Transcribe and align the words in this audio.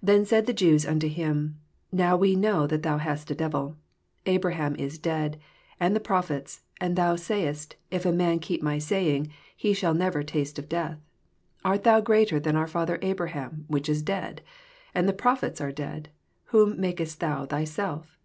52 0.00 0.06
Then 0.06 0.24
said 0.24 0.46
the 0.46 0.54
Jews 0.54 0.86
unto 0.86 1.06
him, 1.06 1.60
Now 1.92 2.16
we 2.16 2.34
know 2.34 2.66
that 2.66 2.82
thou 2.82 2.96
hast 2.96 3.30
a 3.30 3.34
devil. 3.34 3.76
Abraham 4.24 4.74
is 4.76 4.96
dead, 4.98 5.38
and 5.78 5.94
the 5.94 6.00
prophets; 6.00 6.62
and 6.80 6.96
thou 6.96 7.14
sayest, 7.16 7.76
If 7.90 8.06
a 8.06 8.10
man 8.12 8.38
keep 8.38 8.62
my 8.62 8.78
saying, 8.78 9.30
he 9.54 9.74
shall 9.74 9.92
never 9.92 10.22
taste 10.22 10.58
of 10.58 10.70
death. 10.70 10.96
63 11.56 11.70
Art 11.72 11.84
thou 11.84 12.00
greater 12.00 12.40
than 12.40 12.56
our 12.56 12.66
father 12.66 12.98
Abraham, 13.02 13.66
which 13.68 13.90
is 13.90 14.00
dead? 14.00 14.40
and 14.94 15.06
the 15.06 15.12
prophets 15.12 15.60
are 15.60 15.72
dead: 15.72 16.08
whom 16.44 16.80
makest 16.80 17.20
thou 17.20 17.44
thyself? 17.44 18.16